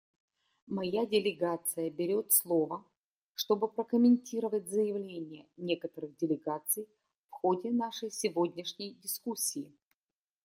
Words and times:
Моя 0.65 1.05
делегация 1.05 1.91
берет 1.91 2.31
слово, 2.33 2.83
чтобы 3.35 3.67
прокомментировать 3.67 4.67
заявления 4.67 5.45
некоторых 5.57 6.17
делегаций 6.17 6.89
в 7.29 7.29
ходе 7.33 7.69
нашей 7.69 8.09
сегодняшней 8.09 8.95
дискуссии. 8.95 9.71